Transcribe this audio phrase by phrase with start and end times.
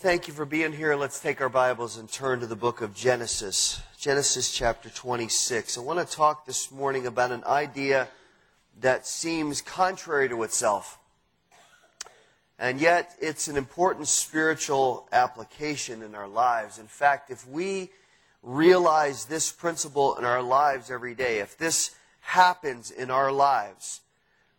[0.00, 0.94] Thank you for being here.
[0.94, 3.80] Let's take our Bibles and turn to the book of Genesis.
[3.98, 5.78] Genesis chapter 26.
[5.78, 8.08] I want to talk this morning about an idea
[8.82, 10.98] that seems contrary to itself.
[12.58, 16.78] And yet, it's an important spiritual application in our lives.
[16.78, 17.88] In fact, if we
[18.42, 24.02] realize this principle in our lives every day, if this happens in our lives,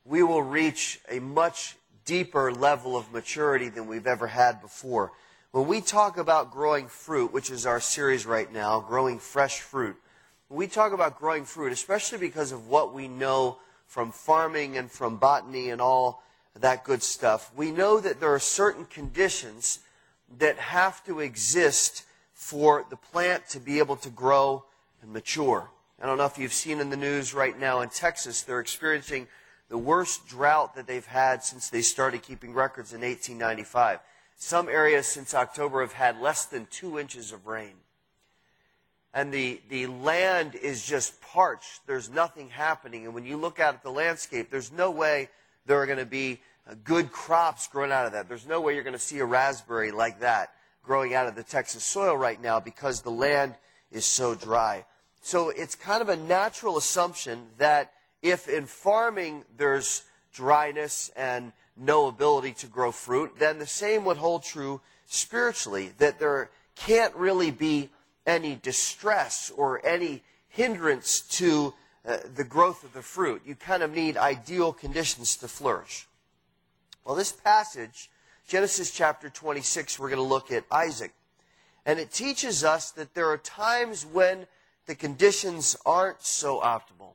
[0.03, 1.75] we will reach a much
[2.05, 5.11] deeper level of maturity than we've ever had before.
[5.57, 9.95] When we talk about growing fruit, which is our series right now, growing fresh fruit,
[10.49, 13.57] when we talk about growing fruit, especially because of what we know
[13.87, 16.21] from farming and from botany and all
[16.59, 19.79] that good stuff, we know that there are certain conditions
[20.37, 22.03] that have to exist
[22.35, 24.63] for the plant to be able to grow
[25.01, 25.71] and mature.
[25.99, 29.27] I don't know if you've seen in the news right now in Texas, they're experiencing
[29.69, 34.01] the worst drought that they've had since they started keeping records in 1895.
[34.39, 37.73] Some areas since October have had less than two inches of rain.
[39.13, 41.87] And the, the land is just parched.
[41.87, 43.05] There's nothing happening.
[43.05, 45.29] And when you look out at the landscape, there's no way
[45.65, 48.27] there are going to be uh, good crops growing out of that.
[48.27, 50.51] There's no way you're going to see a raspberry like that
[50.83, 53.55] growing out of the Texas soil right now because the land
[53.91, 54.85] is so dry.
[55.21, 57.91] So it's kind of a natural assumption that
[58.21, 64.17] if in farming there's dryness and no ability to grow fruit, then the same would
[64.17, 67.89] hold true spiritually, that there can't really be
[68.25, 71.73] any distress or any hindrance to
[72.05, 73.41] uh, the growth of the fruit.
[73.45, 76.07] You kind of need ideal conditions to flourish.
[77.05, 78.09] Well, this passage,
[78.47, 81.13] Genesis chapter 26, we're going to look at Isaac.
[81.85, 84.47] And it teaches us that there are times when
[84.87, 87.13] the conditions aren't so optimal.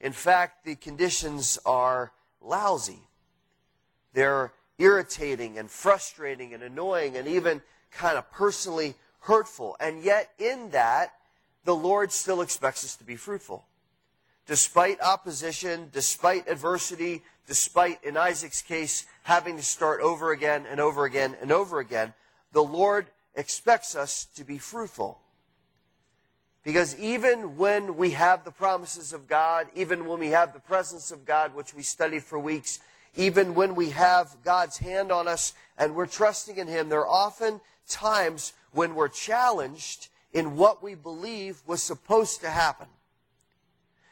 [0.00, 3.00] In fact, the conditions are lousy.
[4.14, 9.76] They're irritating and frustrating and annoying and even kind of personally hurtful.
[9.78, 11.12] And yet, in that,
[11.64, 13.66] the Lord still expects us to be fruitful.
[14.46, 21.04] Despite opposition, despite adversity, despite, in Isaac's case, having to start over again and over
[21.04, 22.12] again and over again,
[22.52, 25.18] the Lord expects us to be fruitful.
[26.62, 31.10] Because even when we have the promises of God, even when we have the presence
[31.10, 32.80] of God, which we studied for weeks,
[33.16, 37.08] even when we have God's hand on us and we're trusting in Him, there are
[37.08, 42.88] often times when we're challenged in what we believe was supposed to happen.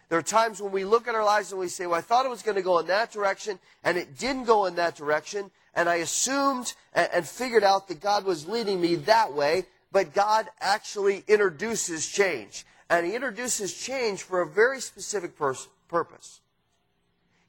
[0.08, 2.26] There are times when we look at our lives and we say, well, I thought
[2.26, 5.50] it was going to go in that direction, and it didn't go in that direction,
[5.74, 10.48] and I assumed and, figured out that God was leading me that way, but God
[10.60, 12.66] actually introduces change.
[12.90, 16.41] And He introduces change for a very specific pers- purpose.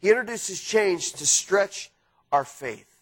[0.04, 1.90] He introduces change to stretch
[2.30, 3.00] our faith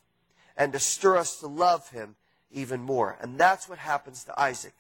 [0.55, 2.15] and to stir us to love him
[2.51, 3.17] even more.
[3.19, 4.75] And that's what happens to Isaac.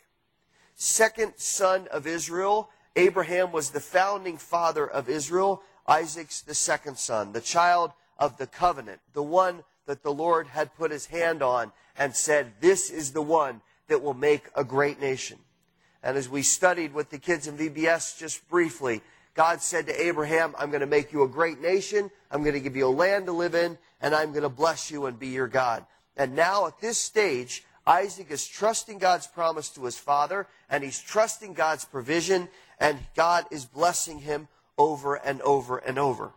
[0.75, 5.63] Second son of Israel, Abraham was the founding father of Israel.
[5.87, 10.75] Isaac's the second son, the child of the covenant, the one that the Lord had
[10.75, 15.01] put his hand on and said, This is the one that will make a great
[15.01, 15.39] nation.
[16.03, 19.01] And as we studied with the kids in VBS just briefly,
[19.33, 22.11] God said to Abraham, I'm going to make you a great nation.
[22.29, 24.91] I'm going to give you a land to live in, and I'm going to bless
[24.91, 25.85] you and be your God.
[26.17, 30.99] And now at this stage, Isaac is trusting God's promise to his father, and he's
[30.99, 32.49] trusting God's provision,
[32.79, 34.47] and God is blessing him
[34.77, 36.33] over and over and over.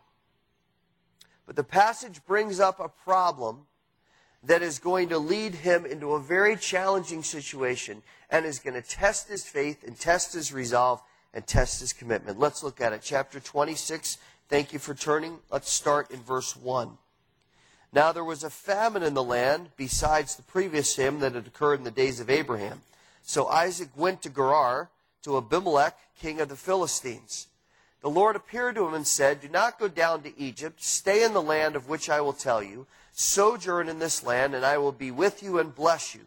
[1.46, 3.66] But the passage brings up a problem
[4.44, 8.86] that is going to lead him into a very challenging situation and is going to
[8.86, 11.02] test his faith and test his resolve
[11.34, 12.38] and test his commitment.
[12.38, 13.02] Let's look at it.
[13.02, 14.18] Chapter 26.
[14.48, 15.38] Thank you for turning.
[15.50, 16.96] Let's start in verse 1.
[17.92, 21.78] Now there was a famine in the land besides the previous famine that had occurred
[21.78, 22.82] in the days of Abraham.
[23.22, 24.90] So Isaac went to Gerar
[25.22, 27.48] to Abimelech, king of the Philistines.
[28.00, 30.82] The Lord appeared to him and said, Do not go down to Egypt.
[30.82, 32.86] Stay in the land of which I will tell you.
[33.12, 36.22] Sojourn in this land, and I will be with you and bless you.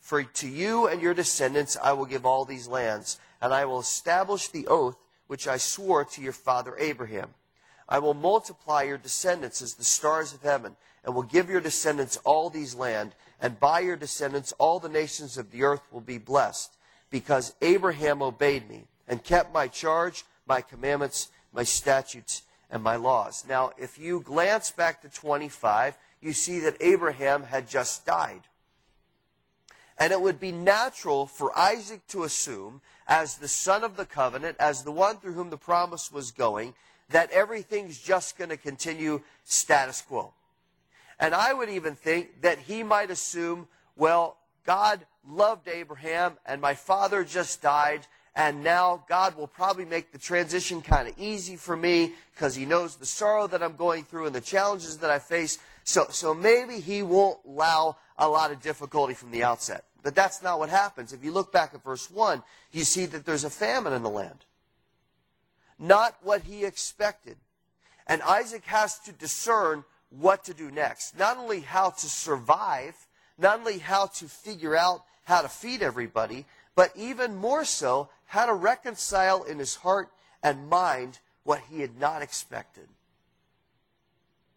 [0.00, 3.80] For to you and your descendants I will give all these lands and I will
[3.80, 4.96] establish the oath
[5.26, 7.34] which I swore to your father Abraham.
[7.88, 12.18] I will multiply your descendants as the stars of heaven, and will give your descendants
[12.24, 16.18] all these land, and by your descendants all the nations of the earth will be
[16.18, 16.76] blessed,
[17.10, 23.44] because Abraham obeyed me, and kept my charge, my commandments, my statutes, and my laws.
[23.48, 28.42] Now, if you glance back to 25, you see that Abraham had just died.
[29.98, 34.56] And it would be natural for Isaac to assume, as the son of the covenant,
[34.60, 36.74] as the one through whom the promise was going,
[37.08, 40.32] that everything's just going to continue status quo.
[41.18, 43.66] And I would even think that he might assume,
[43.96, 48.06] well, God loved Abraham, and my father just died,
[48.36, 52.66] and now God will probably make the transition kind of easy for me because He
[52.66, 55.58] knows the sorrow that I'm going through and the challenges that I face.
[55.82, 59.84] So, so maybe He won't allow a lot of difficulty from the outset.
[60.02, 61.12] But that's not what happens.
[61.12, 62.42] If you look back at verse 1,
[62.72, 64.44] you see that there's a famine in the land.
[65.78, 67.36] Not what he expected.
[68.06, 71.18] And Isaac has to discern what to do next.
[71.18, 72.94] Not only how to survive,
[73.36, 78.46] not only how to figure out how to feed everybody, but even more so, how
[78.46, 80.08] to reconcile in his heart
[80.42, 82.88] and mind what he had not expected.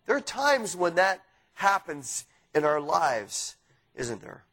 [0.05, 1.21] There are times when that
[1.53, 3.55] happens in our lives,
[3.95, 4.43] isn't there?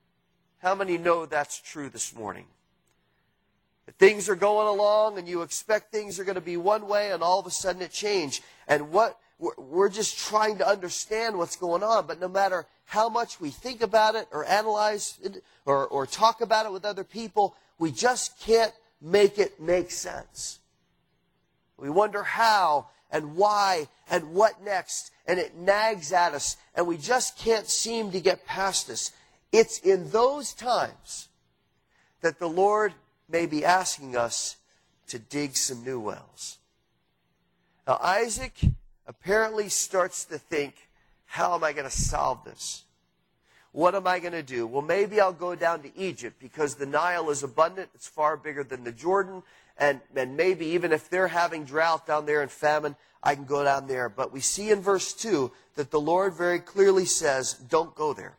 [0.59, 2.47] How many know that's true this morning?
[3.87, 7.13] That things are going along and you expect things are going to be one way
[7.13, 8.41] and all of a sudden it changes.
[8.67, 13.41] And what we're just trying to understand what's going on, but no matter how much
[13.41, 17.55] we think about it or analyze it or, or talk about it with other people,
[17.79, 20.59] we just can't make it make sense.
[21.77, 26.97] We wonder how and why and what next, and it nags at us, and we
[26.97, 29.13] just can't seem to get past this.
[29.53, 31.29] It's in those times
[32.21, 32.95] that the Lord
[33.29, 34.57] may be asking us
[35.09, 36.59] to dig some new wells.
[37.87, 38.53] Now, Isaac
[39.07, 40.89] apparently starts to think,
[41.25, 42.85] how am I going to solve this?
[43.73, 44.67] What am I going to do?
[44.67, 47.91] Well, maybe I'll go down to Egypt because the Nile is abundant.
[47.95, 49.43] It's far bigger than the Jordan.
[49.79, 53.65] And, and maybe even if they're having drought down there and famine, I can go
[53.65, 54.09] down there.
[54.09, 58.37] But we see in verse 2 that the Lord very clearly says, don't go there.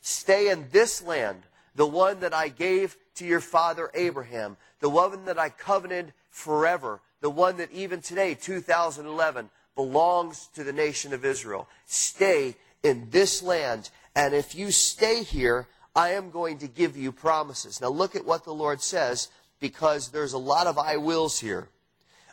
[0.00, 1.42] Stay in this land,
[1.74, 7.00] the one that I gave to your father Abraham, the one that I covenanted forever,
[7.20, 11.68] the one that even today, 2011, belongs to the nation of Israel.
[11.86, 17.10] Stay in this land, and if you stay here, I am going to give you
[17.10, 17.80] promises.
[17.80, 19.28] Now look at what the Lord says,
[19.60, 21.68] because there's a lot of I wills here.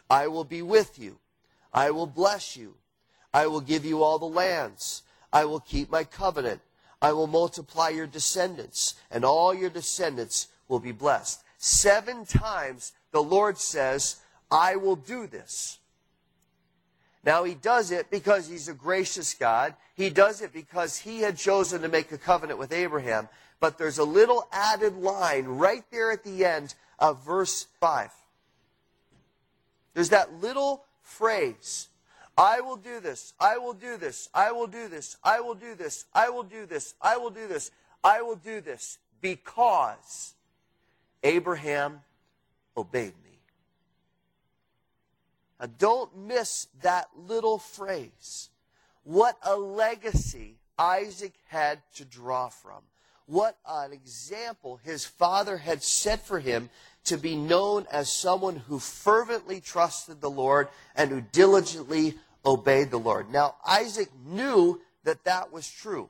[0.09, 1.17] I will be with you.
[1.73, 2.75] I will bless you.
[3.33, 5.01] I will give you all the lands.
[5.33, 6.61] I will keep my covenant.
[7.05, 11.43] I will multiply your descendants, and all your descendants will be blessed.
[11.59, 14.15] Seven times the Lord says,
[14.49, 15.77] I will do this.
[17.23, 19.75] Now, he does it because he's a gracious God.
[19.93, 23.29] He does it because he had chosen to make a covenant with Abraham.
[23.59, 28.09] But there's a little added line right there at the end of verse 5.
[29.93, 31.87] There's that little phrase
[32.37, 33.33] I will do this.
[33.39, 34.29] I will do this.
[34.33, 35.17] I will do this.
[35.23, 36.05] I will do this.
[36.13, 36.93] I will do this.
[37.01, 37.71] I will do this.
[38.03, 40.33] I will do this because
[41.23, 42.01] Abraham
[42.75, 43.39] obeyed me.
[45.59, 48.49] Now, don't miss that little phrase.
[49.03, 52.81] What a legacy Isaac had to draw from.
[53.27, 56.69] What an example his father had set for him
[57.05, 62.15] to be known as someone who fervently trusted the Lord and who diligently
[62.45, 63.31] obeyed the Lord.
[63.31, 66.09] Now, Isaac knew that that was true.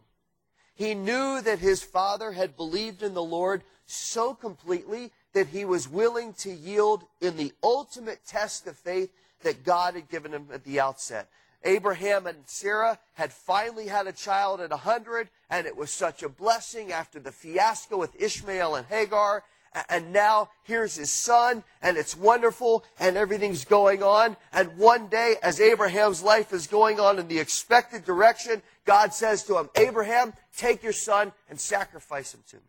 [0.76, 5.88] He knew that his father had believed in the Lord so completely that he was
[5.88, 9.12] willing to yield in the ultimate test of faith
[9.44, 11.30] that God had given him at the outset.
[11.64, 16.30] Abraham and Sarah had finally had a child at 100, and it was such a
[16.30, 19.44] blessing after the fiasco with Ishmael and Hagar
[19.90, 24.38] and now here's his son, and it's wonderful, and everything's going on.
[24.54, 29.44] And one day, as Abraham's life is going on in the expected direction, God says
[29.44, 32.62] to him, Abraham, take your son and sacrifice him to me.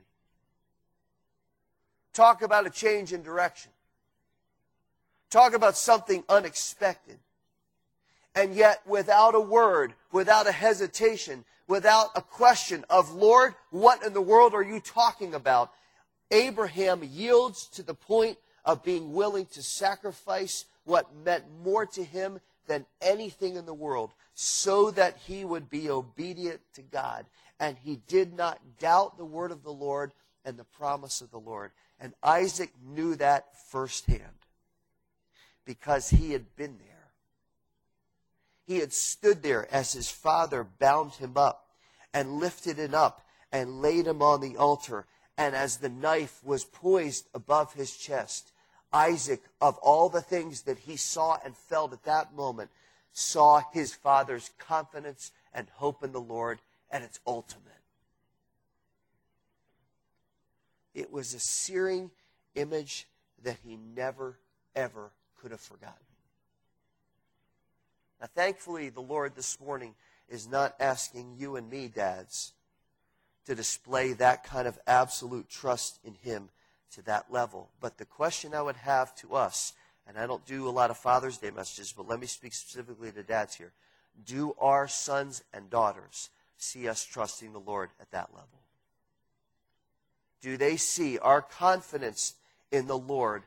[2.12, 3.70] Talk about a change in direction.
[5.30, 7.18] Talk about something unexpected.
[8.34, 14.12] And yet, without a word, without a hesitation, without a question of, Lord, what in
[14.12, 15.72] the world are you talking about?
[16.30, 22.40] Abraham yields to the point of being willing to sacrifice what meant more to him
[22.66, 27.26] than anything in the world so that he would be obedient to God.
[27.58, 30.12] And he did not doubt the word of the Lord
[30.44, 31.70] and the promise of the Lord.
[32.00, 34.20] And Isaac knew that firsthand
[35.64, 36.96] because he had been there.
[38.66, 41.68] He had stood there as his father bound him up
[42.12, 45.06] and lifted him up and laid him on the altar
[45.38, 48.52] and as the knife was poised above his chest,
[48.92, 52.70] Isaac, of all the things that he saw and felt at that moment,
[53.12, 57.62] saw his father's confidence and hope in the Lord at its ultimate.
[60.94, 62.10] It was a searing
[62.54, 63.06] image
[63.42, 64.38] that he never,
[64.74, 65.94] ever could have forgotten.
[68.20, 69.94] Now, thankfully, the Lord this morning
[70.28, 72.52] is not asking you and me, dads,
[73.46, 76.50] to display that kind of absolute trust in Him
[76.92, 77.70] to that level.
[77.80, 79.72] But the question I would have to us,
[80.06, 83.12] and I don't do a lot of Father's Day messages, but let me speak specifically
[83.12, 83.72] to dads here.
[84.24, 88.60] Do our sons and daughters see us trusting the Lord at that level?
[90.40, 92.34] Do they see our confidence
[92.70, 93.42] in the Lord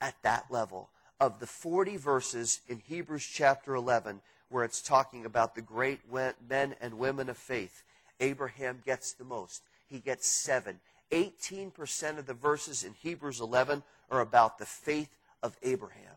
[0.00, 0.88] at that level?
[1.20, 6.74] Of the 40 verses in Hebrews chapter 11, where it's talking about the great men
[6.80, 7.82] and women of faith,
[8.20, 9.62] Abraham gets the most.
[9.86, 10.80] He gets seven.
[11.12, 16.16] 18% of the verses in Hebrews 11 are about the faith of Abraham.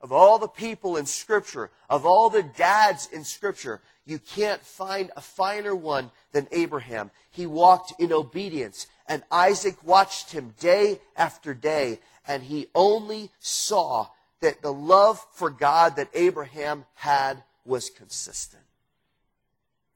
[0.00, 5.10] Of all the people in Scripture, of all the dads in Scripture, you can't find
[5.16, 7.10] a finer one than Abraham.
[7.30, 14.06] He walked in obedience, and Isaac watched him day after day, and he only saw
[14.40, 18.62] that the love for God that Abraham had was consistent.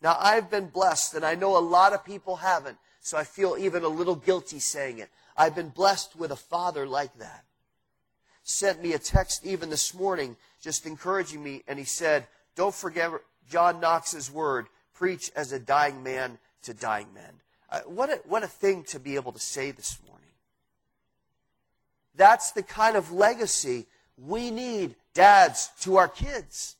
[0.02, 3.56] Now, I've been blessed, and I know a lot of people haven't, so I feel
[3.58, 5.08] even a little guilty saying it.
[5.36, 7.44] I've been blessed with a father like that.
[8.42, 13.12] Sent me a text even this morning just encouraging me, and he said, Don't forget
[13.48, 17.40] John Knox's word, preach as a dying man to dying men.
[17.70, 20.26] Uh, what, a, what a thing to be able to say this morning.
[22.16, 23.86] That's the kind of legacy
[24.18, 26.76] we need, dads, to our kids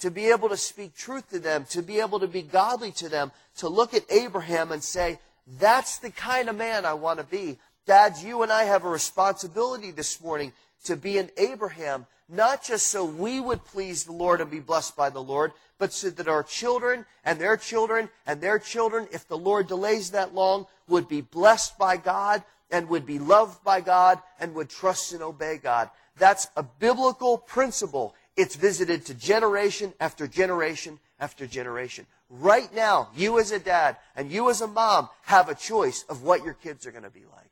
[0.00, 3.08] to be able to speak truth to them, to be able to be godly to
[3.08, 5.18] them, to look at Abraham and say,
[5.58, 7.58] that's the kind of man I want to be.
[7.86, 10.52] Dad, you and I have a responsibility this morning
[10.84, 14.96] to be an Abraham, not just so we would please the Lord and be blessed
[14.96, 19.28] by the Lord, but so that our children and their children and their children, if
[19.28, 23.80] the Lord delays that long, would be blessed by God and would be loved by
[23.80, 25.90] God and would trust and obey God.
[26.16, 32.06] That's a biblical principle it's visited to generation after generation after generation.
[32.28, 36.22] Right now, you as a dad and you as a mom have a choice of
[36.22, 37.50] what your kids are going to be like.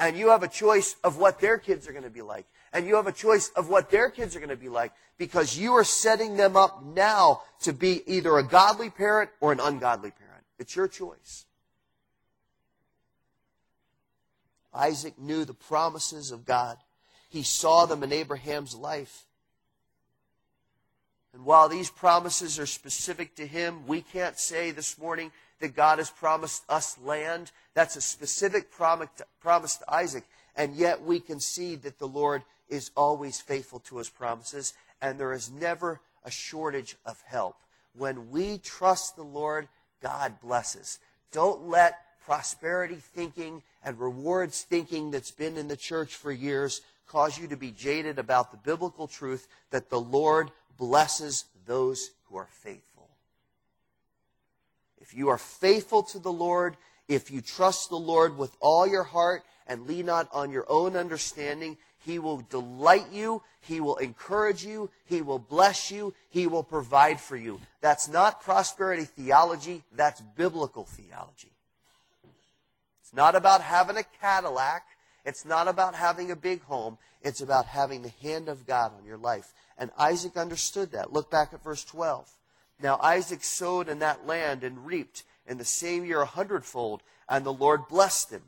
[0.00, 2.46] And you have a choice of what their kids are going to be like.
[2.72, 5.56] And you have a choice of what their kids are going to be like because
[5.56, 10.10] you are setting them up now to be either a godly parent or an ungodly
[10.10, 10.44] parent.
[10.58, 11.44] It's your choice.
[14.74, 16.78] Isaac knew the promises of God.
[17.28, 19.26] He saw them in Abraham's life.
[21.34, 25.98] And while these promises are specific to him, we can't say this morning that God
[25.98, 27.52] has promised us land.
[27.74, 30.24] That's a specific promise to, Isaac.
[30.56, 35.18] And yet we can see that the Lord is always faithful to his promises, and
[35.18, 37.56] there is never a shortage of help.
[37.96, 39.68] When we trust the Lord,
[40.02, 40.98] God blesses.
[41.32, 47.38] Don't let prosperity thinking and rewards thinking that's been in the church for years cause
[47.38, 50.50] you to be jaded about the biblical truth that the Lord
[50.82, 53.08] blesses those who are faithful.
[55.00, 59.04] If you are faithful to the Lord, if you trust the Lord with all your
[59.04, 63.44] heart and lean not on your own understanding, He will delight you.
[63.60, 64.90] He will encourage you.
[65.04, 66.14] He will bless you.
[66.30, 67.60] He will provide for you.
[67.80, 69.84] That's not prosperity theology.
[69.94, 71.52] That's biblical theology.
[73.02, 74.82] It's not about having a Cadillac.
[75.24, 76.98] It's not about having a big home.
[77.22, 79.52] It's about having the hand of God on your life.
[79.78, 81.12] And Isaac understood that.
[81.12, 82.30] Look back at verse 12.
[82.82, 87.44] Now Isaac sowed in that land and reaped in the same year a hundredfold, and
[87.44, 88.42] the Lord blessed him.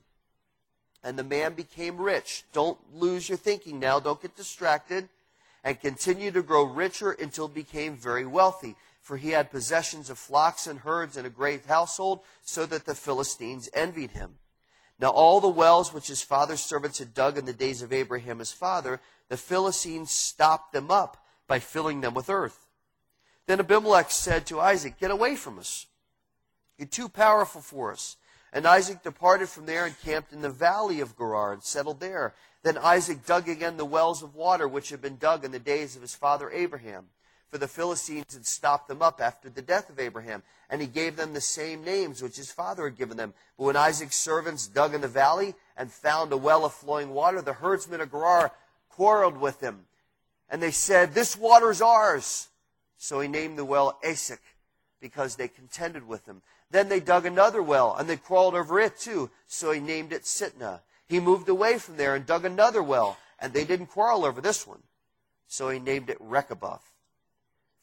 [1.03, 2.45] And the man became rich.
[2.53, 4.01] Don't lose your thinking now.
[4.01, 5.09] Don't get distracted.
[5.63, 8.77] And continued to grow richer until he became very wealthy.
[9.01, 12.95] For he had possessions of flocks and herds and a great household, so that the
[12.95, 14.39] Philistines envied him.
[14.99, 18.39] Now all the wells which his father's servants had dug in the days of Abraham
[18.39, 22.69] his father, the Philistines stopped them up by filling them with earth.
[23.47, 25.87] Then Abimelech said to Isaac, Get away from us.
[26.79, 28.17] You're too powerful for us.
[28.53, 32.35] And Isaac departed from there and camped in the valley of Gerar and settled there.
[32.63, 35.97] Then Isaac dug again the wells of water which had been dug in the days
[35.97, 37.09] of his father Abraham.
[37.51, 41.17] For the Philistines had stopped them up after the death of Abraham, and he gave
[41.17, 43.33] them the same names which his father had given them.
[43.57, 47.41] But when Isaac's servants dug in the valley and found a well of flowing water,
[47.41, 48.53] the herdsmen of Gerar
[48.89, 49.87] quarreled with him
[50.55, 52.49] and they said, This water is ours.
[52.97, 54.41] So he named the well Esek,
[55.01, 56.43] because they contended with him.
[56.71, 59.31] Then they dug another well and they quarreled over it too.
[59.47, 60.81] So he named it Sitnah.
[61.07, 64.67] He moved away from there and dug another well and they didn't quarrel over this
[64.67, 64.83] one.
[65.47, 66.81] So he named it Rechoboth.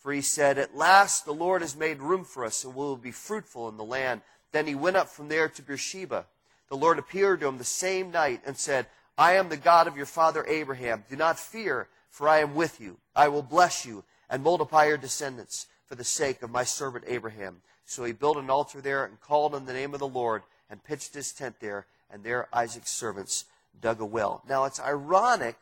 [0.01, 2.97] For he said, At last the Lord has made room for us and we will
[2.97, 4.21] be fruitful in the land.
[4.51, 6.25] Then he went up from there to Beersheba.
[6.69, 9.95] The Lord appeared to him the same night and said, I am the God of
[9.95, 11.05] your father Abraham.
[11.09, 12.97] Do not fear for I am with you.
[13.15, 17.61] I will bless you and multiply your descendants for the sake of my servant Abraham.
[17.85, 20.83] So he built an altar there and called on the name of the Lord and
[20.83, 21.87] pitched his tent there.
[22.11, 23.45] And there Isaac's servants
[23.79, 24.43] dug a well.
[24.47, 25.55] Now it's ironic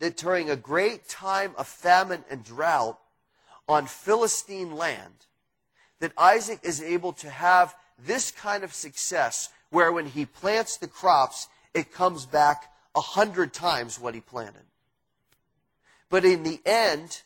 [0.00, 2.98] that during a great time of famine and drought
[3.68, 5.26] on Philistine land,
[6.00, 10.88] that Isaac is able to have this kind of success where when he plants the
[10.88, 14.64] crops, it comes back a hundred times what he planted.
[16.08, 17.22] But in the end,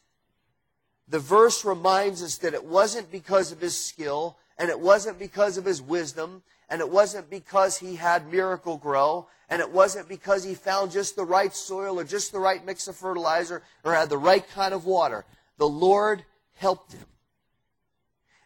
[1.08, 5.56] the verse reminds us that it wasn't because of his skill, and it wasn't because
[5.56, 9.28] of his wisdom, and it wasn't because he had Miracle-Gro.
[9.50, 12.88] and it wasn't because he found just the right soil or just the right mix
[12.88, 15.24] of fertilizer or had the right kind of water.
[15.58, 16.24] The Lord
[16.56, 17.06] helped him.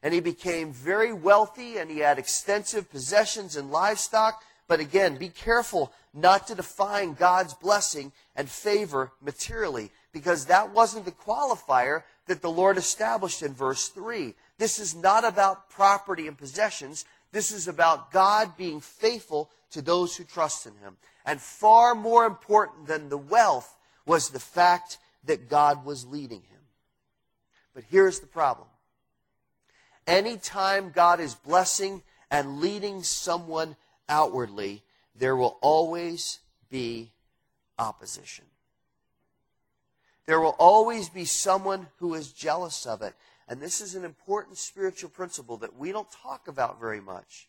[0.02, 4.42] And he became very wealthy and he had extensive possessions and livestock.
[4.66, 11.04] But again, be careful not to define God's blessing and favor materially because that wasn't
[11.04, 14.34] the qualifier that the Lord established in verse 3.
[14.58, 17.04] This is not about property and possessions.
[17.32, 20.97] This is about God being faithful to those who trust in him.
[21.26, 26.61] And far more important than the wealth was the fact that God was leading him.
[27.75, 28.66] But here's the problem.
[30.06, 33.76] Anytime God is blessing and leading someone
[34.08, 34.82] outwardly,
[35.14, 37.12] there will always be
[37.78, 38.47] opposition.
[40.26, 43.14] There will always be someone who is jealous of it.
[43.49, 47.49] And this is an important spiritual principle that we don't talk about very much.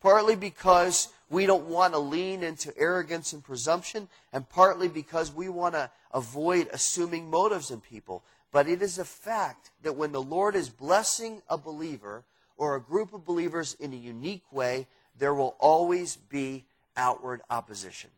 [0.00, 5.48] Partly because we don't want to lean into arrogance and presumption, and partly because we
[5.48, 8.22] want to avoid assuming motives in people.
[8.52, 12.24] But it is a fact that when the Lord is blessing a believer
[12.56, 14.86] or a group of believers in a unique way,
[15.18, 16.64] there will always be
[16.96, 18.10] outward opposition.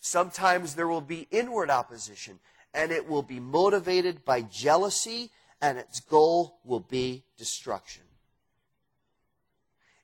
[0.00, 2.38] Sometimes there will be inward opposition,
[2.72, 8.02] and it will be motivated by jealousy, and its goal will be destruction.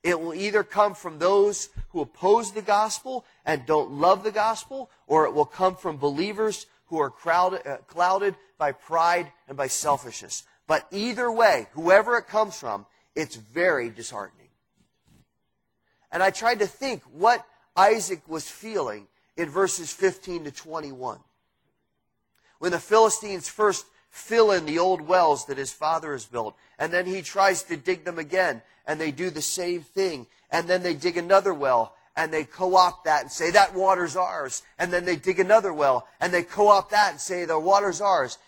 [0.02, 4.90] It will either come from those who oppose the gospel and don't love the gospel,
[5.06, 9.66] or it will come from believers who are crowded, uh, clouded by pride and by
[9.66, 10.44] selfishness.
[10.68, 14.48] But either way, whoever it comes from, it's very disheartening.
[16.12, 17.44] And I tried to think what
[17.76, 21.18] Isaac was feeling in verses 15 to 21.
[22.58, 26.92] When the Philistines first fill in the old wells that his father has built, and
[26.92, 30.82] then he tries to dig them again, and they do the same thing, and then
[30.82, 34.62] they dig another well, and they co-opt that and say that water's ours.
[34.78, 38.38] And then they dig another well and they co-opt that and say the water's ours.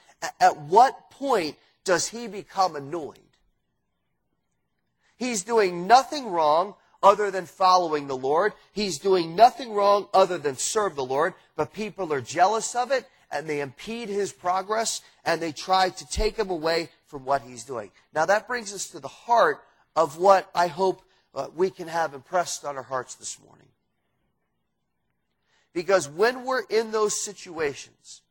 [0.41, 3.19] At what point does he become annoyed?
[5.17, 8.55] He's doing nothing wrong other than following the Lord.
[8.73, 13.07] He's doing nothing wrong other than serve the Lord, but people are jealous of it
[13.31, 17.65] and they impede his progress and they try to take him away from what he's
[17.65, 17.91] doing.
[18.15, 19.63] Now that brings us to the heart
[19.97, 21.03] of what I hope
[21.35, 23.69] uh, we can have impressed on our hearts this morning.
[25.73, 28.23] Because when we're in those situations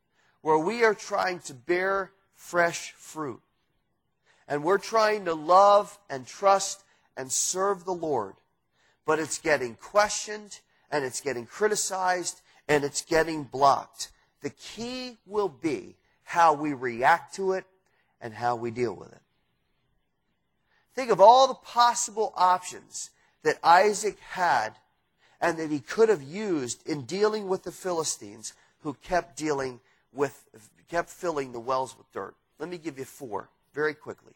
[0.41, 3.41] where we are trying to bear fresh fruit,
[4.47, 6.83] and we're trying to love and trust
[7.17, 8.35] and serve the Lord,
[9.05, 10.59] but it's getting questioned,
[10.91, 14.09] and it's getting criticized, and it's getting blocked.
[14.41, 17.65] The key will be how we react to it
[18.21, 19.21] and how we deal with it.
[20.93, 23.11] Think of all the possible options
[23.43, 24.71] that Isaac had
[25.39, 29.79] and that he could have used in dealing with the Philistines who kept dealing
[30.11, 30.43] with,
[30.89, 32.35] kept filling the wells with dirt.
[32.59, 34.33] Let me give you four very quickly.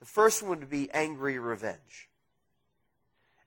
[0.00, 2.08] The first one would be angry revenge.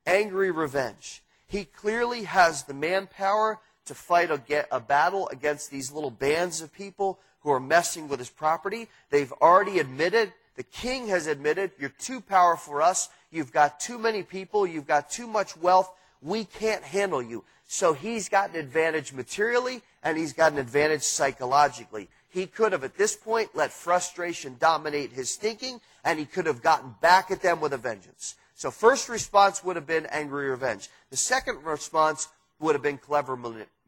[0.06, 1.22] Angry revenge.
[1.48, 7.20] He clearly has the manpower to fight a, battle against these little bands of people
[7.42, 8.88] who are messing with his property.
[9.10, 13.10] They've already admitted the king has admitted, you're too powerful for us.
[13.32, 14.66] You've got too many people.
[14.66, 15.92] You've got too much wealth.
[16.22, 17.44] We can't handle you.
[17.68, 22.10] So he's got an advantage materially and he's got an advantage psychologically.
[22.30, 26.64] He could have, at this point, let frustration dominate his thinking and he could have
[26.64, 28.36] gotten back at them with a vengeance.
[28.56, 30.90] So first response would have been angry revenge.
[31.12, 33.38] The second response would have been clever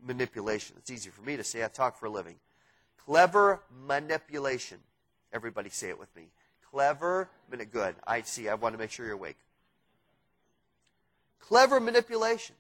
[0.06, 0.76] manipulation.
[0.78, 1.64] It's easy for me to say.
[1.64, 2.36] I talk for a living.
[3.06, 4.78] Clever manipulation.
[5.34, 6.28] Everybody say it with me.
[6.72, 7.30] Clever,
[7.72, 7.96] good.
[8.06, 8.50] I see.
[8.50, 9.38] I want to make sure you're awake.
[11.40, 12.56] Clever manipulation.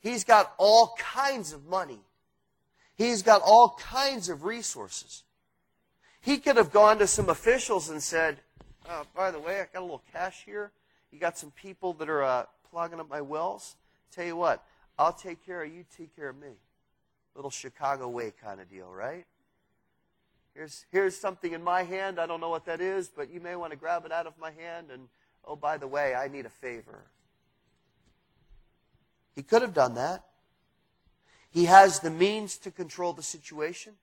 [0.00, 2.00] He's got all kinds of money.
[2.96, 5.22] He's got all kinds of resources.
[6.20, 8.38] He could have gone to some officials and said,
[8.88, 10.72] oh, by the way, I got a little cash here.
[11.12, 13.76] You got some people that are uh, clogging up my wells.
[14.12, 14.64] Tell you what,
[14.98, 16.48] I'll take care of you, take care of me.
[17.34, 19.26] Little Chicago way kind of deal, right?
[20.54, 22.18] Here's, here's something in my hand.
[22.18, 24.36] I don't know what that is, but you may want to grab it out of
[24.38, 24.88] my hand.
[24.92, 25.08] And,
[25.44, 27.04] oh, by the way, I need a favor.
[29.36, 30.24] He could have done that.
[31.48, 33.94] He has the means to control the situation.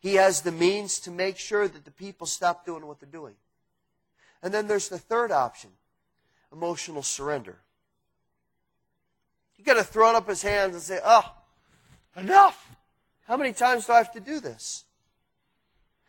[0.00, 3.34] He has the means to make sure that the people stop doing what they're doing.
[4.42, 5.70] And then there's the third option
[6.52, 7.58] emotional surrender.
[9.56, 11.34] He could have thrown up his hands and say, Oh,
[12.16, 12.76] enough!
[13.26, 14.84] How many times do I have to do this?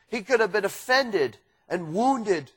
[0.07, 1.37] He could have been offended
[1.69, 2.51] and wounded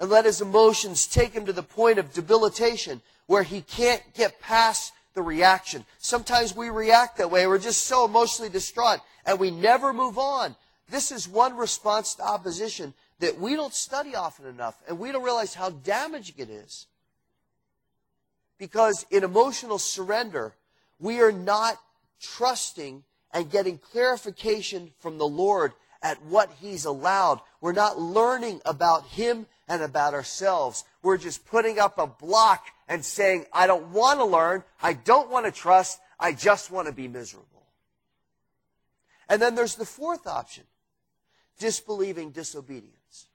[0.00, 4.40] and let his emotions take him to the point of debilitation where he can't get
[4.40, 5.84] past the reaction.
[5.98, 7.46] Sometimes we react that way.
[7.46, 10.56] We're just so emotionally distraught and we never move on.
[10.88, 15.22] This is one response to opposition that we don't study often enough and we don't
[15.22, 16.86] realize how damaging it is.
[18.62, 20.54] Because in emotional surrender,
[21.00, 21.80] we are not
[22.20, 27.40] trusting and getting clarification from the Lord at what He's allowed.
[27.60, 30.84] We're not learning about Him and about ourselves.
[31.02, 34.62] We're just putting up a block and saying, I don't want to learn.
[34.80, 35.98] I don't want to trust.
[36.20, 37.66] I just want to be miserable.
[39.28, 40.62] And then there's the fourth option
[41.58, 43.26] disbelieving disobedience.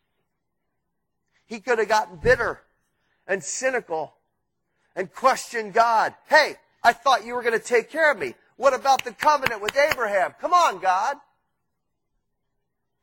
[1.47, 2.61] He could have gotten bitter
[3.27, 4.16] and cynical
[4.97, 6.13] and question God.
[6.27, 8.33] Hey, I thought you were going to take care of me.
[8.57, 10.33] What about the covenant with Abraham?
[10.41, 11.17] Come on, God.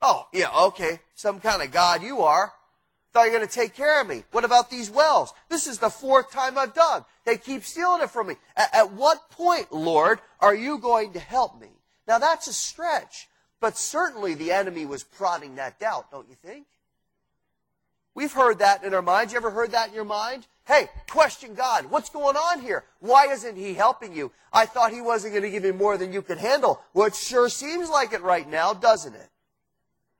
[0.02, 0.98] Oh, yeah, okay.
[1.14, 2.52] Some kind of God you are.
[3.12, 4.24] Thought you were going to take care of me.
[4.32, 5.32] What about these wells?
[5.48, 7.04] This is the fourth time I've dug.
[7.24, 8.34] They keep stealing it from me.
[8.56, 11.68] At, at what point, Lord, are you going to help me?
[12.08, 13.28] Now that's a stretch.
[13.60, 16.66] But certainly the enemy was prodding that doubt, don't you think?
[18.14, 19.32] We've heard that in our minds.
[19.32, 20.46] You ever heard that in your mind?
[20.66, 21.90] Hey, question God.
[21.90, 22.84] What's going on here?
[23.00, 24.32] Why isn't He helping you?
[24.52, 26.80] I thought He wasn't going to give you more than you could handle.
[26.94, 29.28] Well, it sure seems like it right now, doesn't it?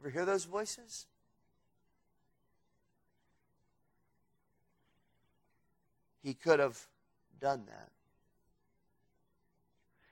[0.01, 1.07] Ever hear those voices?
[6.23, 6.79] He could have
[7.41, 7.91] done that.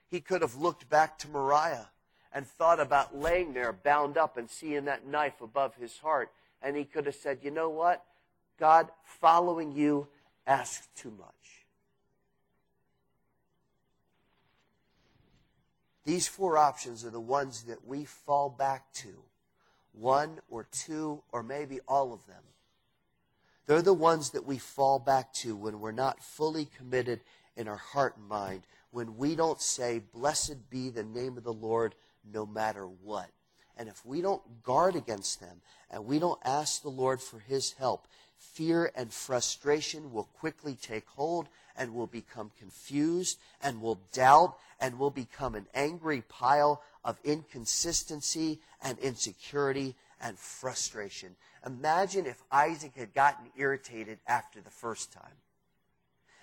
[0.09, 1.89] He could have looked back to Moriah
[2.31, 6.31] and thought about laying there bound up and seeing that knife above his heart.
[6.61, 8.03] And he could have said, You know what?
[8.59, 10.07] God, following you
[10.45, 11.65] asks too much.
[16.05, 19.23] These four options are the ones that we fall back to
[19.93, 22.43] one or two or maybe all of them.
[23.65, 27.21] They're the ones that we fall back to when we're not fully committed
[27.55, 31.53] in our heart and mind, when we don't say, Blessed be the name of the
[31.53, 31.95] Lord
[32.31, 33.29] no matter what.
[33.77, 37.73] And if we don't guard against them and we don't ask the Lord for his
[37.73, 38.07] help,
[38.53, 44.99] fear and frustration will quickly take hold and will become confused and will doubt and
[44.99, 51.35] will become an angry pile of inconsistency and insecurity and frustration.
[51.65, 55.37] Imagine if Isaac had gotten irritated after the first time.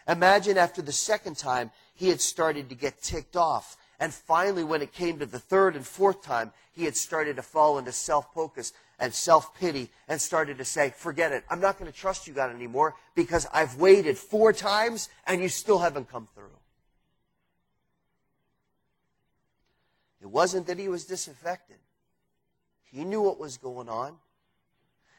[0.08, 3.76] Imagine after the second time he had started to get ticked off.
[4.00, 7.42] And finally, when it came to the third and fourth time, he had started to
[7.42, 11.42] fall into self focus and self pity and started to say, Forget it.
[11.50, 15.48] I'm not going to trust you, God, anymore because I've waited four times and you
[15.48, 16.50] still haven't come through.
[20.20, 21.78] It wasn't that he was disaffected.
[22.92, 24.16] He knew what was going on.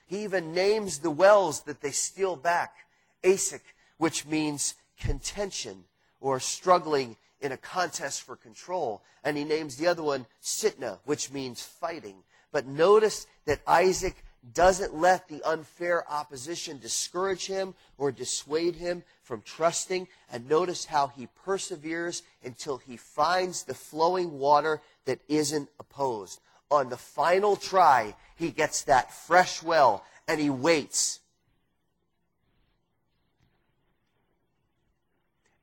[0.06, 2.76] He even names the wells that they steal back
[3.24, 3.64] Esek,
[3.98, 5.86] which means contention
[6.20, 9.02] or struggling in a contest for control.
[9.24, 12.24] And he names the other one Sitnah, which means fighting.
[12.52, 19.42] But notice that Isaac doesn't let the unfair opposition discourage him or dissuade him from
[19.44, 20.08] trusting.
[20.32, 26.40] And notice how he perseveres until he finds the flowing water that isn't opposed.
[26.70, 31.20] On the final try, he gets that fresh well and he waits.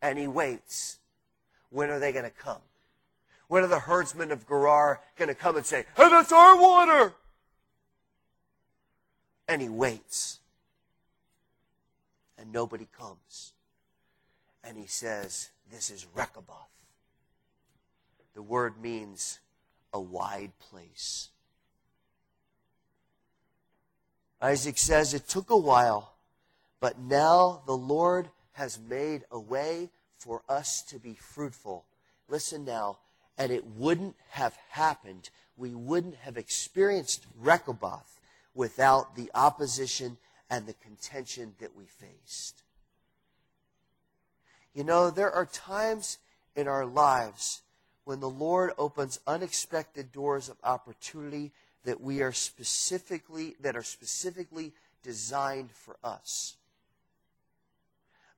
[0.00, 0.98] And he waits.
[1.70, 2.60] When are they going to come?
[3.48, 7.14] When are the herdsmen of Gerar going to come and say, Hey, that's our water?
[9.48, 10.38] And he waits.
[12.38, 13.52] And nobody comes.
[14.62, 16.68] And he says, This is Rechoboth.
[18.34, 19.40] The word means
[19.92, 21.30] a wide place.
[24.40, 26.12] Isaac says, It took a while,
[26.80, 31.84] but now the Lord has made a way for us to be fruitful.
[32.28, 32.98] Listen now,
[33.38, 35.30] and it wouldn't have happened.
[35.56, 38.20] We wouldn't have experienced Rechoboth
[38.54, 40.18] without the opposition
[40.50, 42.62] and the contention that we faced.
[44.74, 46.18] You know, there are times
[46.56, 47.62] in our lives
[48.04, 51.52] when the Lord opens unexpected doors of opportunity
[51.84, 54.72] that we are specifically that are specifically
[55.02, 56.56] designed for us.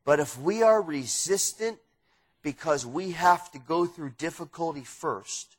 [0.05, 1.79] But if we are resistant
[2.43, 5.57] because we have to go through difficulty first,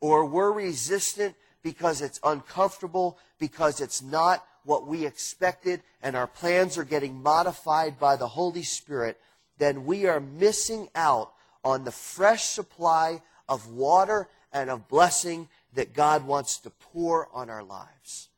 [0.00, 6.76] or we're resistant because it's uncomfortable, because it's not what we expected, and our plans
[6.78, 9.18] are getting modified by the Holy Spirit,
[9.58, 15.94] then we are missing out on the fresh supply of water and of blessing that
[15.94, 18.28] God wants to pour on our lives.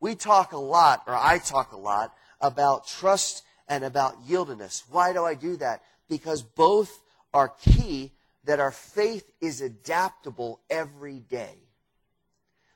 [0.00, 4.82] We talk a lot, or I talk a lot, about trust and about yieldedness.
[4.90, 5.82] Why do I do that?
[6.12, 7.00] Because both
[7.32, 8.12] are key
[8.44, 11.56] that our faith is adaptable every day.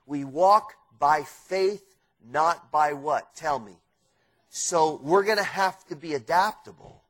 [0.06, 1.84] We walk by faith,
[2.26, 3.36] not by what?
[3.36, 3.76] Tell me.
[4.48, 7.02] So we're going to have to be adaptable.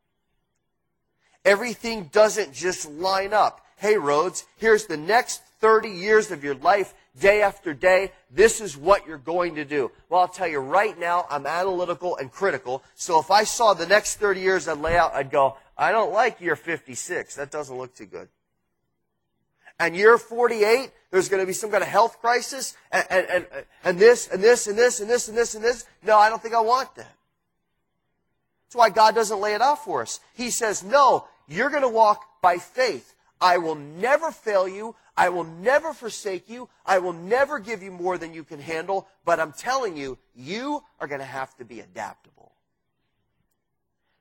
[1.45, 3.65] Everything doesn't just line up.
[3.77, 8.11] Hey, Rhodes, here's the next 30 years of your life, day after day.
[8.31, 9.93] This is what you're going to do.
[10.09, 12.83] Well, I'll tell you right now, I'm analytical and critical.
[12.95, 16.13] So if I saw the next 30 years I'd lay out, I'd go, I don't
[16.13, 17.37] like year 56.
[17.37, 18.29] That doesn't look too good.
[19.79, 23.47] And year 48, there's going to be some kind of health crisis, and, and, and,
[23.85, 25.85] and this, and this, and this, and this, and this, and this.
[26.03, 27.13] No, I don't think I want that.
[28.67, 30.21] That's why God doesn't lay it out for us.
[30.35, 33.15] He says, no, you're going to walk by faith.
[33.41, 34.97] I will never fail you.
[35.15, 36.69] I will never forsake you.
[36.85, 39.09] I will never give you more than you can handle.
[39.25, 42.53] But I'm telling you, you are going to have to be adaptable.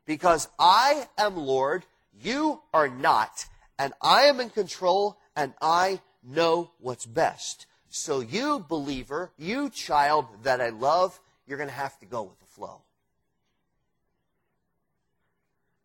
[0.06, 1.86] Because I am Lord,
[2.22, 3.46] you are not,
[3.80, 7.66] and I am in control, and I know what's best.
[7.90, 12.40] So you, believer, you child that I love, you're going to have to go with
[12.40, 12.82] the flow.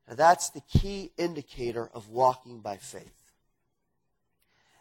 [0.09, 3.33] Now that's the key indicator of walking by faith.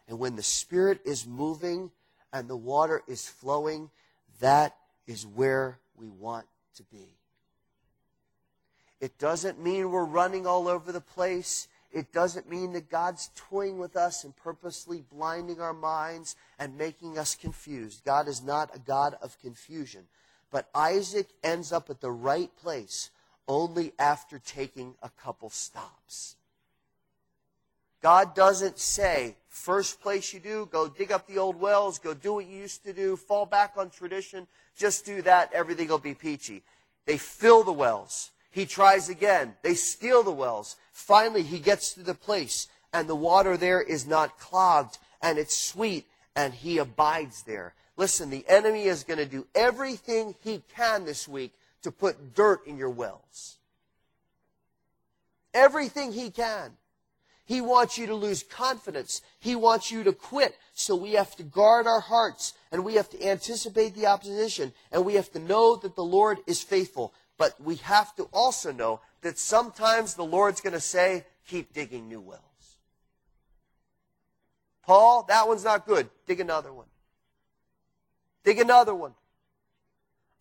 [0.07, 1.91] And when the Spirit is moving
[2.33, 3.91] and the water is flowing,
[4.39, 4.75] that
[5.05, 6.47] is where we want
[6.77, 7.18] to be.
[8.99, 11.67] It doesn't mean we're running all over the place.
[11.91, 17.17] It doesn't mean that God's toying with us and purposely blinding our minds and making
[17.17, 18.03] us confused.
[18.05, 20.03] God is not a God of confusion.
[20.51, 23.09] But Isaac ends up at the right place
[23.47, 26.35] only after taking a couple stops.
[28.01, 32.35] God doesn't say, first place you do, go dig up the old wells, go do
[32.35, 36.13] what you used to do, fall back on tradition, just do that, everything will be
[36.13, 36.63] peachy.
[37.05, 38.31] They fill the wells.
[38.51, 39.55] He tries again.
[39.61, 40.75] They steal the wells.
[40.91, 45.57] Finally, he gets to the place, and the water there is not clogged, and it's
[45.57, 47.73] sweet, and he abides there.
[47.97, 52.65] Listen, the enemy is going to do everything he can this week to put dirt
[52.65, 53.57] in your wells.
[55.53, 56.77] Everything he can.
[57.45, 59.21] He wants you to lose confidence.
[59.39, 60.55] He wants you to quit.
[60.75, 65.03] So we have to guard our hearts and we have to anticipate the opposition and
[65.03, 67.11] we have to know that the Lord is faithful.
[67.39, 72.09] But we have to also know that sometimes the Lord's going to say, keep digging
[72.09, 72.43] new wells.
[74.83, 76.09] Paul, that one's not good.
[76.27, 76.87] Dig another one.
[78.43, 79.13] Dig another one.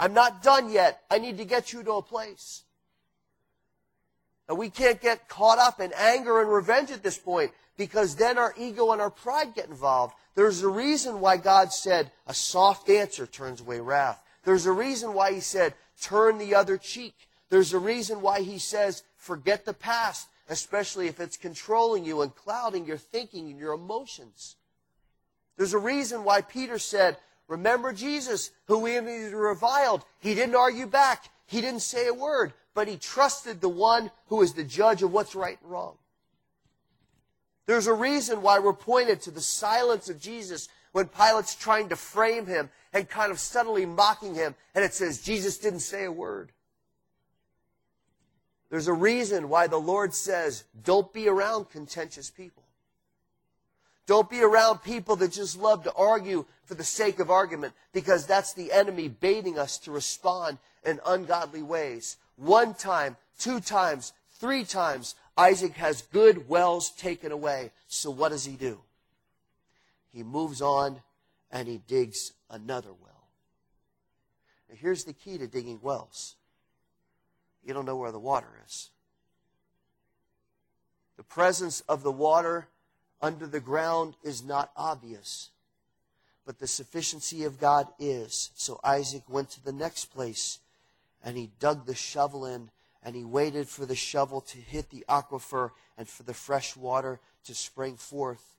[0.00, 1.02] I'm not done yet.
[1.08, 2.64] I need to get you to a place.
[4.48, 8.38] And we can't get caught up in anger and revenge at this point because then
[8.38, 10.14] our ego and our pride get involved.
[10.34, 14.20] There's a reason why God said a soft answer turns away wrath.
[14.44, 17.14] There's a reason why he said turn the other cheek.
[17.50, 22.34] There's a reason why he says forget the past, especially if it's controlling you and
[22.34, 24.56] clouding your thinking and your emotions.
[25.56, 27.16] There's a reason why Peter said,
[27.48, 30.04] remember Jesus, who we reviled.
[30.20, 31.30] He didn't argue back.
[31.46, 35.12] He didn't say a word but he trusted the one who is the judge of
[35.12, 35.96] what's right and wrong.
[37.66, 41.94] There's a reason why we're pointed to the silence of Jesus when Pilate's trying to
[41.94, 46.10] frame him and kind of subtly mocking him, and it says Jesus didn't say a
[46.10, 46.50] word.
[48.68, 52.64] There's a reason why the Lord says, don't be around contentious people.
[54.08, 58.26] Don't be around people that just love to argue for the sake of argument because
[58.26, 62.16] that's the enemy baiting us to respond in ungodly ways.
[62.34, 67.70] One time, two times, three times, Isaac has good wells taken away.
[67.86, 68.80] So what does he do?
[70.12, 71.02] He moves on
[71.50, 73.28] and he digs another well.
[74.68, 76.36] Now here's the key to digging wells.
[77.64, 78.90] You don't know where the water is.
[81.16, 82.68] The presence of the water
[83.20, 85.50] under the ground is not obvious,
[86.46, 88.50] but the sufficiency of God is.
[88.54, 90.60] So Isaac went to the next place
[91.22, 92.70] and he dug the shovel in
[93.02, 97.20] and he waited for the shovel to hit the aquifer and for the fresh water
[97.44, 98.57] to spring forth.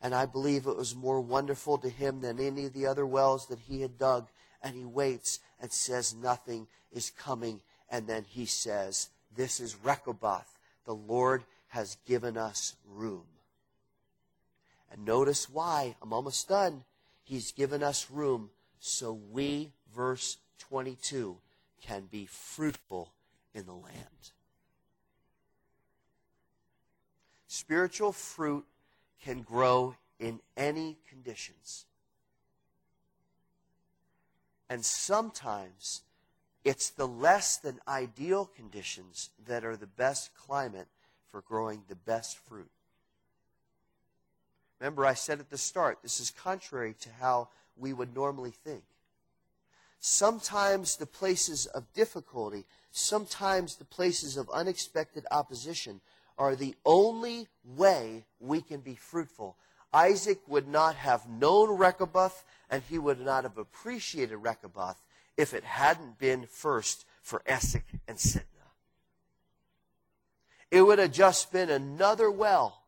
[0.00, 3.46] And I believe it was more wonderful to him than any of the other wells
[3.48, 4.28] that he had dug.
[4.62, 7.60] And he waits and says, Nothing is coming.
[7.90, 10.58] And then he says, This is Rechoboth.
[10.84, 13.24] The Lord has given us room.
[14.90, 15.96] And notice why.
[16.00, 16.84] I'm almost done.
[17.24, 21.36] He's given us room so we, verse 22,
[21.82, 23.12] can be fruitful
[23.54, 24.32] in the land.
[27.48, 28.64] Spiritual fruit
[29.24, 31.86] can grow in any conditions.
[34.70, 36.02] And sometimes
[36.64, 40.88] it's the less than ideal conditions that are the best climate
[41.30, 42.70] for growing the best fruit.
[44.78, 48.82] Remember, I said at the start, this is contrary to how we would normally think.
[50.00, 56.00] Sometimes the places of difficulty, sometimes the places of unexpected opposition
[56.38, 59.56] are the only way we can be fruitful.
[59.92, 65.02] Isaac would not have known Rehoboth, and he would not have appreciated Rehoboth
[65.36, 68.42] if it hadn't been first for Esek and Sitnah.
[70.70, 72.82] It would have just been another well.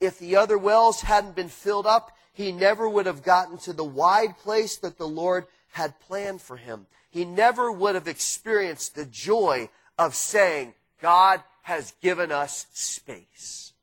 [0.00, 3.84] If the other wells hadn't been filled up, he never would have gotten to the
[3.84, 6.86] wide place that the Lord had planned for him.
[7.10, 13.74] He never would have experienced the joy of saying, God has given us space.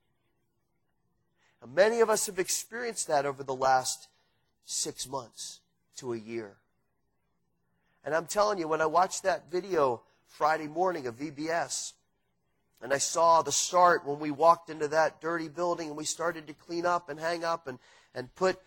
[1.62, 4.08] Now, many of us have experienced that over the last
[4.66, 5.60] six months
[5.98, 6.56] to a year.
[8.04, 11.94] And I'm telling you, when I watched that video Friday morning of VBS,
[12.82, 16.48] and I saw the start when we walked into that dirty building and we started
[16.48, 17.78] to clean up and hang up and,
[18.16, 18.60] and put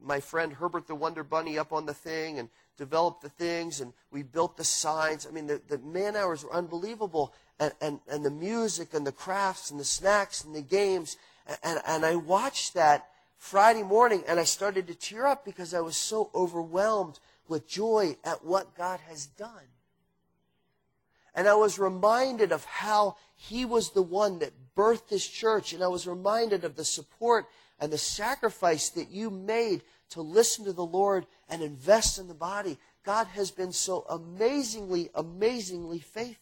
[0.00, 3.92] my friend Herbert the Wonder Bunny up on the thing and developed the things and
[4.10, 5.26] we built the signs.
[5.26, 9.12] I mean, the, the man hours were unbelievable and, and, and the music and the
[9.12, 11.16] crafts and the snacks and the games.
[11.62, 15.80] And, and I watched that Friday morning and I started to tear up because I
[15.80, 19.68] was so overwhelmed with joy at what God has done.
[21.34, 25.72] And I was reminded of how He was the one that birthed this church.
[25.72, 27.46] And I was reminded of the support
[27.78, 32.34] and the sacrifice that you made to listen to the Lord and invest in the
[32.34, 32.76] body.
[33.04, 36.41] God has been so amazingly, amazingly faithful.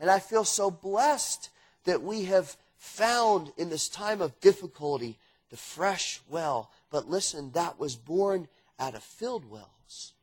[0.00, 1.50] And I feel so blessed
[1.84, 5.18] that we have found in this time of difficulty
[5.50, 6.70] the fresh well.
[6.90, 10.14] But listen, that was born out of filled wells.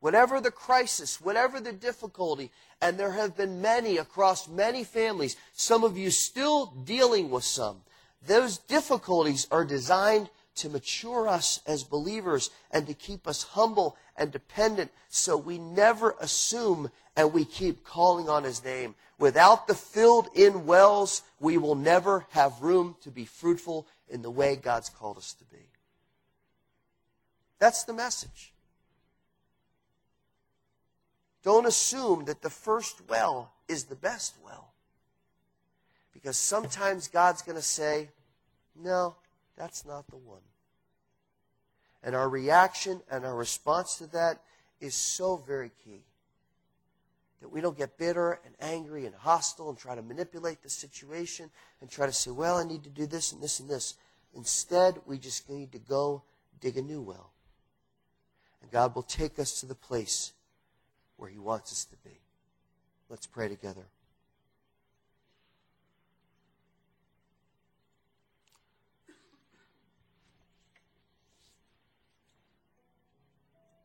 [0.00, 5.82] Whatever the crisis, whatever the difficulty, and there have been many across many families, some
[5.82, 7.80] of you still dealing with some,
[8.24, 14.30] those difficulties are designed to mature us as believers and to keep us humble and
[14.30, 18.94] dependent so we never assume and we keep calling on his name.
[19.18, 24.30] Without the filled in wells, we will never have room to be fruitful in the
[24.30, 25.66] way God's called us to be.
[27.58, 28.52] That's the message.
[31.42, 34.72] Don't assume that the first well is the best well.
[36.12, 38.10] Because sometimes God's going to say,
[38.80, 39.16] no,
[39.56, 40.42] that's not the one.
[42.04, 44.40] And our reaction and our response to that
[44.80, 46.04] is so very key.
[47.40, 51.50] That we don't get bitter and angry and hostile and try to manipulate the situation
[51.80, 53.94] and try to say, well, I need to do this and this and this.
[54.34, 56.22] Instead, we just need to go
[56.60, 57.32] dig a new well.
[58.60, 60.32] And God will take us to the place
[61.16, 62.18] where He wants us to be.
[63.08, 63.86] Let's pray together.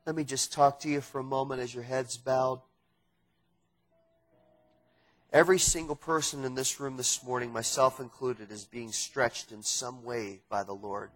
[0.05, 2.59] Let me just talk to you for a moment as your head's bowed.
[5.33, 10.03] Every single person in this room this morning, myself included, is being stretched in some
[10.03, 11.09] way by the Lord.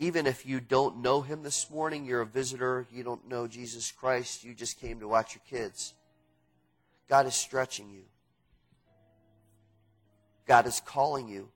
[0.00, 3.92] Even if you don't know Him this morning, you're a visitor, you don't know Jesus
[3.92, 5.94] Christ, you just came to watch your kids.
[7.08, 8.02] God is stretching you.
[10.44, 11.50] God is calling you.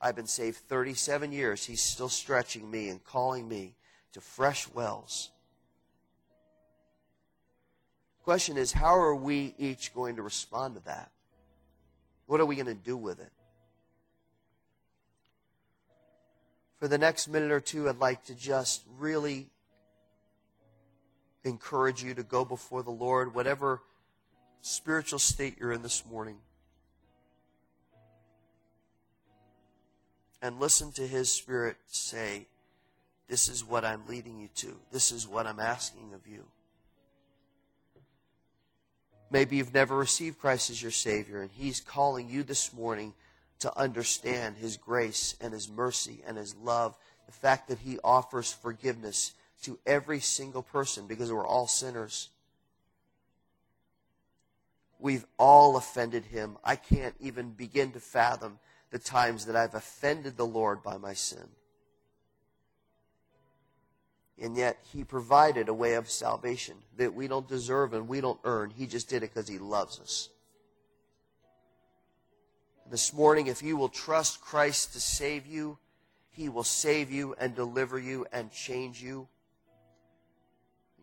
[0.00, 1.66] I've been saved 37 years.
[1.66, 3.74] He's still stretching me and calling me
[4.12, 5.32] to fresh wells.
[8.24, 11.10] Question is, how are we each going to respond to that?
[12.26, 13.30] What are we going to do with it?
[16.80, 19.50] For the next minute or two, I'd like to just really
[21.44, 23.82] encourage you to go before the Lord, whatever
[24.62, 26.36] spiritual state you're in this morning.
[30.40, 32.46] And listen to His Spirit say,
[33.28, 34.76] this is what I'm leading you to.
[34.92, 36.44] This is what I'm asking of you.
[39.34, 43.14] Maybe you've never received Christ as your Savior, and He's calling you this morning
[43.58, 46.96] to understand His grace and His mercy and His love.
[47.26, 49.32] The fact that He offers forgiveness
[49.62, 52.28] to every single person because we're all sinners.
[55.00, 56.56] We've all offended Him.
[56.62, 58.60] I can't even begin to fathom
[58.92, 61.48] the times that I've offended the Lord by my sin.
[64.40, 68.40] And yet, He provided a way of salvation that we don't deserve and we don't
[68.44, 68.70] earn.
[68.70, 70.28] He just did it because He loves us.
[72.90, 75.78] This morning, if you will trust Christ to save you,
[76.30, 79.28] He will save you and deliver you and change you.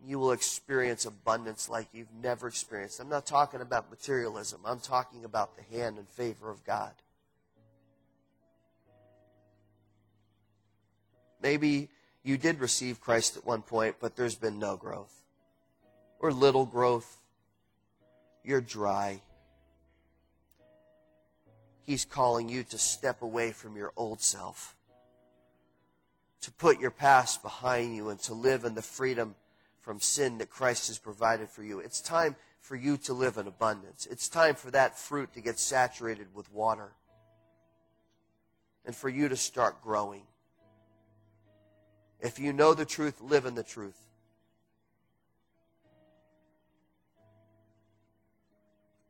[0.04, 3.00] You will experience abundance like you've never experienced.
[3.00, 6.92] I'm not talking about materialism, I'm talking about the hand and favor of God.
[11.40, 11.88] Maybe
[12.22, 15.22] you did receive Christ at one point, but there's been no growth
[16.20, 17.20] or little growth.
[18.44, 19.20] You're dry.
[21.84, 24.76] He's calling you to step away from your old self,
[26.42, 29.34] to put your past behind you, and to live in the freedom
[29.80, 31.80] from sin that Christ has provided for you.
[31.80, 34.06] It's time for you to live in abundance.
[34.08, 36.92] It's time for that fruit to get saturated with water
[38.84, 40.22] and for you to start growing.
[42.22, 43.98] If you know the truth, live in the truth.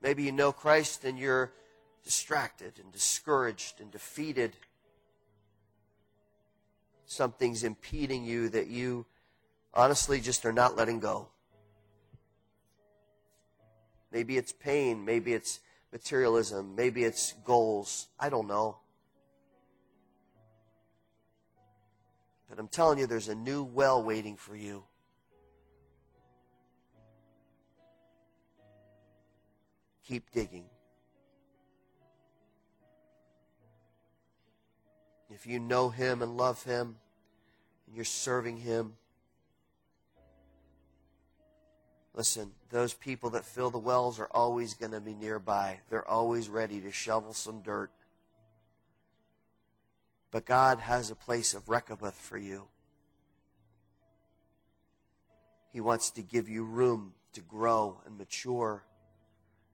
[0.00, 1.52] Maybe you know Christ and you're
[2.02, 4.56] distracted and discouraged and defeated.
[7.04, 9.04] Something's impeding you that you
[9.74, 11.28] honestly just are not letting go.
[14.10, 15.04] Maybe it's pain.
[15.04, 15.60] Maybe it's
[15.92, 16.74] materialism.
[16.74, 18.08] Maybe it's goals.
[18.18, 18.78] I don't know.
[22.52, 24.84] But I'm telling you, there's a new well waiting for you.
[30.06, 30.66] Keep digging.
[35.30, 36.96] If you know Him and love Him,
[37.86, 38.96] and you're serving Him,
[42.14, 45.80] listen, those people that fill the wells are always going to be nearby.
[45.88, 47.90] They're always ready to shovel some dirt
[50.32, 52.64] but God has a place of Rehoboth for you.
[55.72, 58.82] He wants to give you room to grow and mature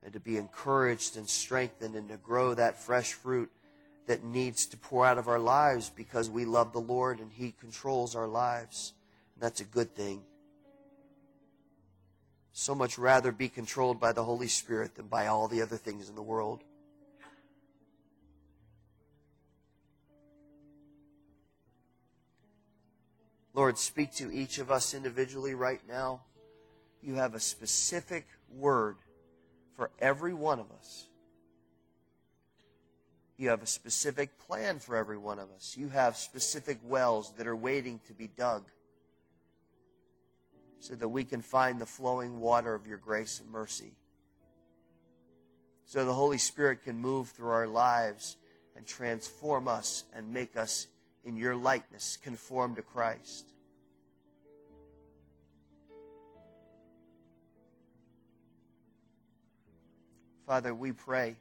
[0.03, 3.49] and to be encouraged and strengthened and to grow that fresh fruit
[4.07, 7.53] that needs to pour out of our lives because we love the Lord and He
[7.59, 8.93] controls our lives.
[9.35, 10.23] And that's a good thing.
[12.51, 16.09] So much rather be controlled by the Holy Spirit than by all the other things
[16.09, 16.63] in the world.
[23.53, 26.21] Lord, speak to each of us individually right now.
[27.01, 28.97] You have a specific word
[29.75, 31.07] for every one of us.
[33.37, 35.75] You have a specific plan for every one of us.
[35.77, 38.65] You have specific wells that are waiting to be dug
[40.79, 43.93] so that we can find the flowing water of your grace and mercy.
[45.85, 48.37] So the Holy Spirit can move through our lives
[48.75, 50.87] and transform us and make us
[51.29, 53.45] in your likeness, conform to Christ.
[60.47, 61.35] Father, we pray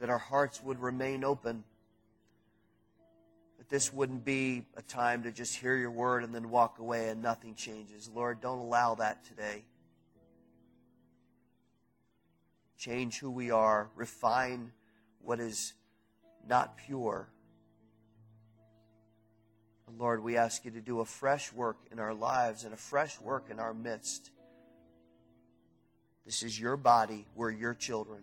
[0.00, 1.62] that our hearts would remain open,
[3.58, 7.10] that this wouldn't be a time to just hear your word and then walk away
[7.10, 8.10] and nothing changes.
[8.14, 9.64] Lord, don't allow that today.
[12.78, 14.72] Change who we are, refine
[15.20, 15.74] what is
[16.48, 17.28] not pure.
[19.98, 23.20] Lord, we ask you to do a fresh work in our lives and a fresh
[23.20, 24.30] work in our midst.
[26.24, 27.24] This is your body.
[27.34, 28.22] We're your children.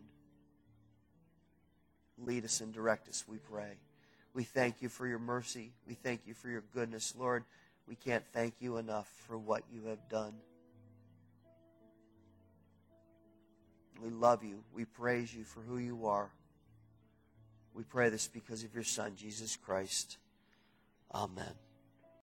[2.18, 3.78] Lead us and direct us, we pray.
[4.34, 5.72] We thank you for your mercy.
[5.88, 7.14] We thank you for your goodness.
[7.18, 7.44] Lord,
[7.88, 10.34] we can't thank you enough for what you have done.
[14.02, 14.64] We love you.
[14.74, 16.30] We praise you for who you are.
[17.74, 20.18] We pray this because of your Son, Jesus Christ.
[21.14, 21.63] Amen.